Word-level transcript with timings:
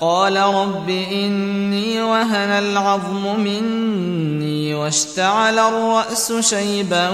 قال 0.00 0.36
رب 0.36 0.90
إني 0.90 2.02
وهن 2.02 2.50
العظم 2.50 3.40
مني 3.40 4.74
واشتعل 4.74 5.58
الرأس 5.58 6.32
شيبا 6.32 7.08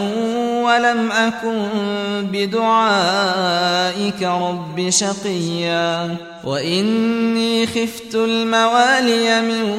ولم 0.64 1.12
أكن 1.12 1.68
بدعائك 2.32 4.22
رب 4.22 4.90
شقيا. 4.90 6.16
وإني 6.44 7.66
خفت 7.66 8.14
الموالي 8.14 9.40
من 9.40 9.70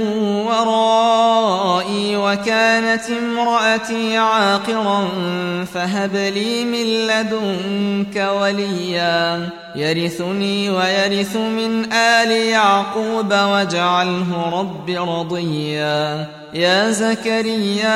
ورائي 0.47 2.17
وكانت 2.17 3.03
امرأتي 3.09 4.17
عاقرا 4.17 5.07
فهب 5.73 6.15
لي 6.15 6.65
من 6.65 7.07
لدنك 7.07 8.29
وليا. 8.41 9.49
يرثني 9.75 10.69
ويرث 10.69 11.35
من 11.35 11.93
آل 11.93 12.31
يعقوب 12.31 13.31
واجعله 13.31 14.59
رب 14.59 14.89
رضيا. 14.89 16.27
يا 16.53 16.91
زكريا 16.91 17.95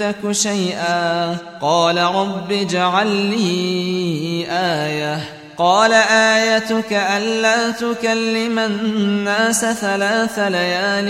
تك 0.01 0.31
شيئا 0.31 1.37
قال 1.61 1.97
رب 1.97 2.51
اجعل 2.51 3.07
لي 3.07 4.45
آية 4.49 5.19
قال 5.57 5.93
آيتك 5.93 6.93
ألا 6.93 7.71
تكلم 7.71 8.59
الناس 8.59 9.65
ثلاث 9.65 10.39
ليال 10.39 11.09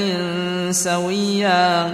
سويا 0.75 1.93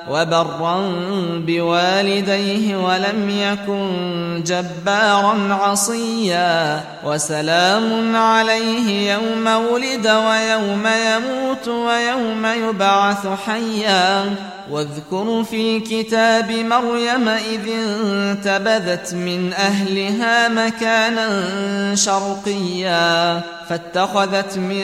وبرا 0.09 0.91
بوالديه 1.37 2.75
ولم 2.75 3.29
يكن 3.29 4.43
جبارا 4.45 5.53
عصيا 5.53 6.81
وسلام 7.05 8.15
عليه 8.15 9.13
يوم 9.13 9.47
ولد 9.47 10.07
ويوم 10.07 10.87
يموت 10.87 11.67
ويوم 11.67 12.45
يبعث 12.45 13.27
حيا. 13.45 14.35
واذكر 14.71 15.43
في 15.43 15.77
الكتاب 15.77 16.51
مريم 16.51 17.29
إذ 17.29 17.69
انتبذت 17.69 19.13
من 19.13 19.53
أهلها 19.53 20.47
مكانا 20.47 21.95
شرقيا. 21.95 23.41
فاتخذت 23.71 24.57
من 24.57 24.83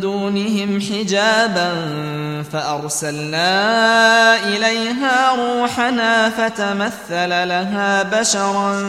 دونهم 0.00 0.80
حجابا 0.80 1.70
فأرسلنا 2.52 3.48
إليها 4.44 5.34
روحنا 5.34 6.30
فتمثل 6.30 7.28
لها 7.28 8.02
بشرا 8.02 8.84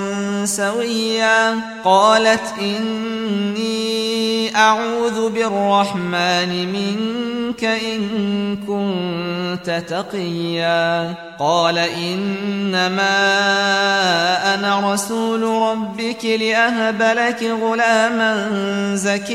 سويا. 0.46 1.56
قالت 1.84 2.54
إني 2.62 4.56
أعوذ 4.56 5.30
بالرحمن 5.30 6.74
منك 6.74 7.64
إن 7.64 8.58
كنت 8.68 9.84
تقيا. 9.90 11.14
قال 11.40 11.78
إنما 11.78 13.06
أنا 14.54 14.94
رسول 14.94 15.44
ربك 15.44 16.26
لأهب 16.26 17.02
لك 17.02 17.44
غلاما 17.62 18.50
زكيا 18.96 19.35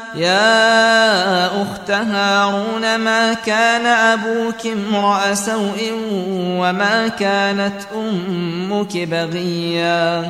يا 0.15 1.61
أخت 1.61 1.91
هارون 1.91 2.95
ما 2.95 3.33
كان 3.33 3.85
أبوك 3.85 4.67
امرأ 4.67 5.33
سوء 5.33 5.91
وما 6.41 7.07
كانت 7.07 7.81
أمك 7.95 8.97
بغيا؟ 8.97 10.29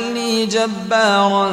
يجعلني 0.01 0.45
جبارا 0.45 1.49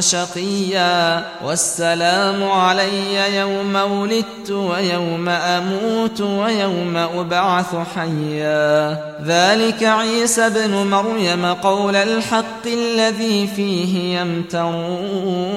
شقيا 0.00 1.24
والسلام 1.44 2.50
علي 2.50 3.36
يوم 3.36 3.76
ولدت 3.76 4.50
ويوم 4.50 5.28
أموت 5.28 6.20
ويوم 6.20 6.96
أبعث 6.96 7.76
حيا. 7.96 8.98
ذلك 9.24 9.82
عيسى 9.82 10.50
بن 10.50 10.70
مريم 10.70 11.46
قول 11.46 11.96
الحق 11.96 12.66
الذي 12.66 13.46
فيه 13.56 14.20
يمترون. 14.20 15.52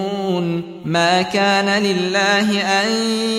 ما 0.85 1.21
كان 1.21 1.83
لله 1.83 2.81
أن 2.81 2.89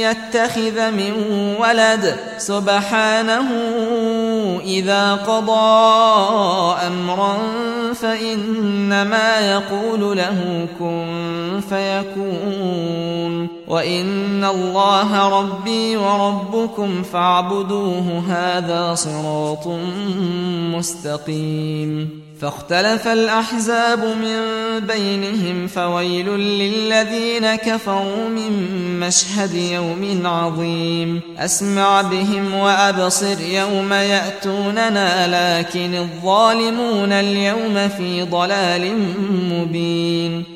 يتخذ 0.00 0.90
من 0.90 1.12
ولد. 1.60 2.16
سبحانه 2.38 3.48
إذا 4.64 5.14
قضى 5.14 6.76
أمرا 6.87 7.38
فإنما 7.94 9.38
يقول 9.50 10.16
له 10.16 10.69
كن 10.78 11.60
فيكون. 11.69 13.56
وإن 13.69 14.45
الله 14.45 15.41
ربي 15.41 15.97
وربكم 15.97 17.03
فاعبدوه 17.03 18.23
هذا 18.29 18.95
صراط 18.95 19.67
مستقيم 20.77 22.27
فاختلف 22.41 23.09
الأحزاب 23.09 23.99
من 23.99 24.41
بينهم 24.87 25.67
فويل 25.67 26.29
للذين 26.39 27.55
كفروا 27.55 28.29
من 28.29 28.51
مشهد 29.01 29.55
يوم 29.55 30.27
عظيم 30.27 31.21
أسمع 31.39 32.03
بهم 32.03 32.55
وأبصر 32.55 33.41
يوم 33.41 33.93
يأتوننا 33.93 35.27
لكن 35.59 35.95
الظالمون 35.95 37.13
اليوم 37.13 37.89
في 37.89 38.23
ضلال 38.23 38.99
مبين 39.51 40.56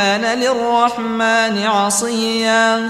كان 0.01 0.39
للرحمن 0.39 1.65
عصيا. 1.65 2.89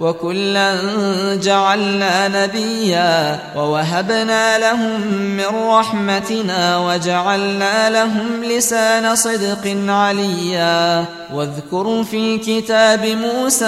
وكلا 0.00 0.74
جعلنا 1.42 2.28
نبيا 2.28 3.38
ووهبنا 3.56 4.58
لهم 4.58 5.00
من 5.10 5.68
رحمتنا 5.68 6.78
وجعلنا 6.78 7.90
لهم 7.90 8.44
لسان 8.44 9.16
صدق 9.16 9.76
عليا. 9.88 11.04
واذكروا 11.34 12.02
في 12.02 12.16
الكتاب 12.16 13.06
موسى 13.06 13.64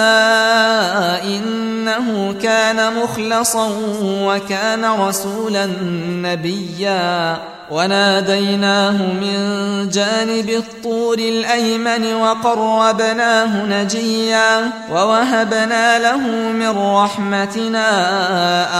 إنه 1.23 2.35
كان 2.41 2.93
مخلصا 2.93 3.69
وكان 4.03 4.85
رسولا 4.85 5.65
نبيا. 6.11 7.37
وناديناه 7.71 8.91
من 8.91 9.37
جانب 9.89 10.49
الطور 10.49 11.17
الأيمن 11.17 12.13
وقربناه 12.13 13.65
نجيا 13.65 14.71
ووهبنا 14.91 15.99
له 15.99 16.17
من 16.51 16.77
رحمتنا 16.77 17.87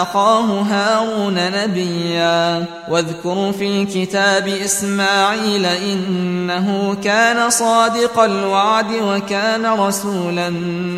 أخاه 0.02 0.62
هارون 0.62 1.36
نبيا. 1.64 2.66
واذكر 2.90 3.54
في 3.60 3.82
الكتاب 3.82 4.48
إسماعيل 4.48 5.66
إنه 5.66 6.98
كان 7.04 7.50
صادق 7.50 8.20
الوعد 8.20 8.92
وكان 8.92 9.66
رسولا 9.66 10.50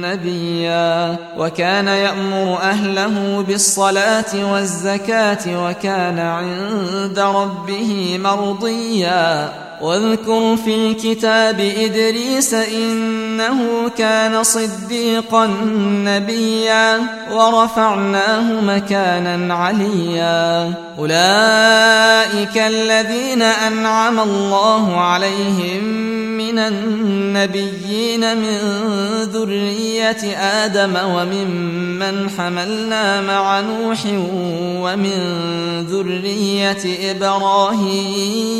نبيا. 0.01 1.15
وكان 1.38 1.88
يأمر 1.88 2.58
أهله 2.62 3.46
بالصلاة 3.48 4.51
والزكاة 4.53 5.46
وكان 5.48 6.19
عند 6.19 7.19
ربه 7.19 7.78
به 7.79 8.17
مرضيا. 8.17 9.68
واذكر 9.81 10.57
في 10.65 10.75
الكتاب 10.75 11.59
إدريس 11.59 12.53
إنه 12.53 13.89
كان 13.98 14.43
صديقا 14.43 15.48
نبيا 16.05 17.00
ورفعناه 17.31 18.62
مكانا 18.62 19.53
عليا. 19.53 20.74
أولئك 21.00 22.57
الذين 22.57 23.41
أنعم 23.41 24.19
الله 24.19 24.98
عليهم 24.98 25.83
من 26.38 26.59
النبيين 26.59 28.38
من 28.38 28.57
ذرية 29.24 30.38
آدم 30.38 30.95
وممن 31.05 32.29
حملنا 32.38 33.21
مع 33.21 33.59
نوح 33.59 34.05
ومن 34.83 35.19
ذرية 35.89 37.12
إبراهيم. 37.12 38.59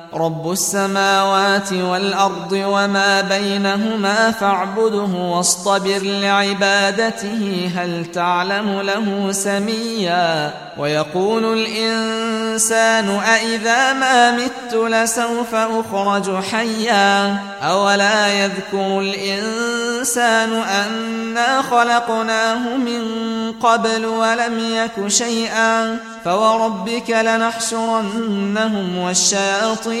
رب 0.13 0.51
السماوات 0.51 1.73
والأرض 1.73 2.51
وما 2.51 3.21
بينهما 3.21 4.31
فاعبده 4.31 5.17
واصطبر 5.17 5.99
لعبادته 6.03 7.71
هل 7.75 8.05
تعلم 8.05 8.81
له 8.81 9.31
سميا 9.31 10.53
ويقول 10.77 11.59
الإنسان 11.59 13.09
أإذا 13.09 13.93
ما 13.93 14.31
مت 14.31 14.73
لسوف 14.73 15.55
أخرج 15.55 16.43
حيا 16.43 17.37
أولا 17.61 18.27
يذكر 18.27 18.99
الإنسان 18.99 20.53
أنا 20.53 21.61
خلقناه 21.61 22.77
من 22.77 23.01
قبل 23.51 24.05
ولم 24.05 24.59
يك 24.59 25.07
شيئا 25.07 25.97
فوربك 26.25 27.09
لنحشرنهم 27.09 28.97
والشياطين 28.97 30.00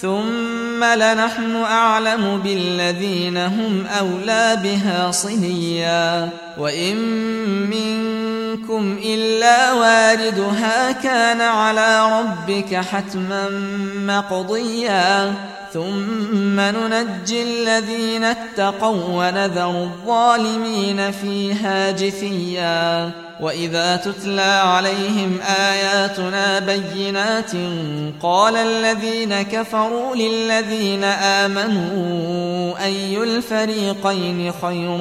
ثم 0.00 0.84
لنحن 0.84 1.56
أعلم 1.56 2.40
بالذين 2.44 3.36
هم 3.36 3.86
أولى 3.86 4.58
بها 4.62 5.10
صليا 5.10 6.28
وإن 6.58 6.96
منكم 7.70 8.98
إلا 9.04 9.72
واردها 9.72 10.92
كان 10.92 11.40
على 11.40 12.20
ربك 12.20 12.74
حتما 12.74 13.48
مقضيا 14.06 15.34
ثم 15.72 16.60
ننجي 16.60 17.42
الذين 17.42 18.24
اتقوا 18.24 19.04
ونذر 19.08 19.70
الظالمين 19.70 21.10
فيها 21.10 21.90
جثيا 21.90 23.10
وإذا 23.40 23.96
تتلى 23.96 24.62
عليهم 24.64 25.38
آياتنا 25.40 26.58
بينات 26.58 27.52
قال 28.22 28.56
الذين 28.56 29.42
كفروا 29.42 30.16
للذين 30.16 31.04
آمنوا 31.04 32.84
أي 32.84 33.22
الفريقين 33.22 34.52
خير 34.62 34.96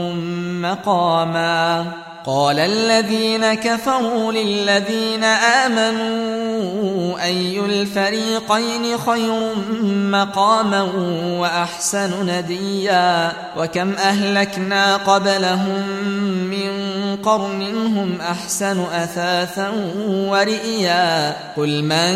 مقاما 0.62 1.86
قال 2.26 2.60
الذين 2.60 3.54
كفروا 3.54 4.32
للذين 4.32 5.24
آمنوا 5.64 7.24
أي 7.24 7.60
الفريقين 7.60 8.98
خير 8.98 9.56
مقاما 9.94 10.82
وأحسن 11.40 12.26
نديا 12.26 13.32
وكم 13.58 13.94
أهلكنا 13.94 14.98
قبلهم 14.98 15.88
من 16.50 16.74
قرن 17.24 17.62
هم 17.98 18.18
أحسن 18.22 18.86
أثاثا 18.94 19.72
ورئيا 20.08 21.36
قل 21.58 21.84
من 21.84 22.16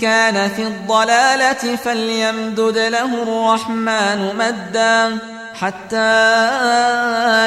كان 0.00 0.48
في 0.48 0.62
الضلالة 0.62 1.76
فليمدد 1.76 2.78
له 2.78 3.22
الرحمن 3.22 4.36
مدا 4.38 5.18
حتى 5.54 5.96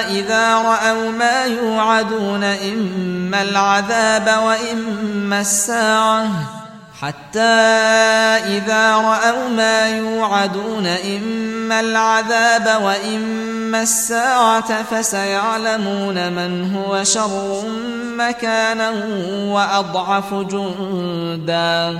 إذا 0.10 0.56
رأوا 0.56 1.12
ما 1.12 1.46
يوعدون 1.46 2.44
إما 2.44 3.42
العذاب 3.42 4.44
وإما 4.44 5.42
الساعة 5.42 6.28
حتى 7.02 7.40
إذا 8.48 8.96
رأوا 8.96 9.50
ما 9.50 9.98
يوعدون 9.98 10.88
إما 10.88 11.80
العذاب 11.80 12.84
وإما 12.84 13.82
الساعة 13.82 14.84
فسيعلمون 14.84 16.34
من 16.34 16.76
هو 16.76 17.04
شر 17.04 17.64
مكانا 18.18 18.90
وأضعف 19.48 20.34
جندا. 20.34 22.00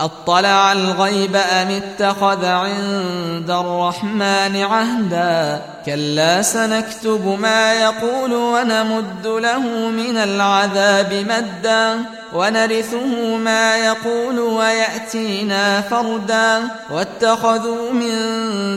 أطلع 0.00 0.72
الغيب 0.72 1.36
أم 1.36 1.68
اتخذ 1.68 2.44
عند 2.44 3.50
الرحمن 3.50 4.56
عهدا؟ 4.56 5.62
كلا 5.86 6.42
سنكتب 6.42 7.38
ما 7.40 7.72
يقول 7.72 8.32
ونمد 8.32 9.26
له 9.26 9.60
من 9.88 10.16
العذاب 10.16 11.12
مدا 11.12 12.04
ونرثه 12.32 13.36
ما 13.36 13.76
يقول 13.76 14.38
ويأتينا 14.38 15.80
فردا. 15.80 16.60
واتخذوا 16.90 17.92
من 17.92 18.12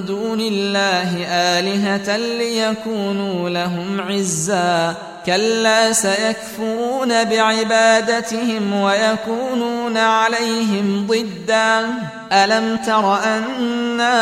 دون 0.05 0.39
الله 0.39 1.25
آلهة 1.27 2.17
ليكونوا 2.17 3.49
لهم 3.49 4.01
عزا. 4.01 4.95
كلا 5.25 5.91
سيكفرون 5.91 7.23
بعبادتهم 7.23 8.73
ويكونون 8.73 9.97
عليهم 9.97 11.07
ضدا 11.07 11.89
ألم 12.33 12.77
تر 12.77 13.23
أنا 13.23 14.13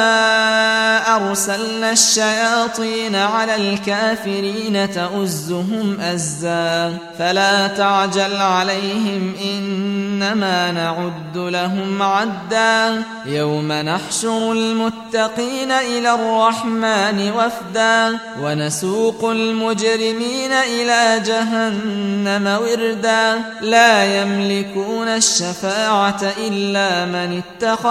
أرسلنا 1.15 1.91
الشياطين 1.91 3.15
على 3.15 3.55
الكافرين 3.55 4.91
تؤزهم 4.91 5.97
أزا 6.01 6.97
فلا 7.19 7.67
تعجل 7.67 8.35
عليهم 8.35 9.33
إنما 9.43 10.71
نعد 10.71 11.37
لهم 11.37 12.01
عدا 12.01 13.03
يوم 13.25 13.71
نحشر 13.71 14.51
المتقين 14.51 15.71
إلى 15.71 16.13
الرحمن 16.13 17.31
وفدا 17.31 18.19
ونسوق 18.41 19.29
المجرمين 19.29 20.51
إلى 20.51 21.23
جهنم 21.25 22.57
وردا 22.61 23.41
لا 23.61 24.21
يملكون 24.21 25.07
الشفاعة 25.07 26.21
إلا 26.47 27.05
من 27.05 27.41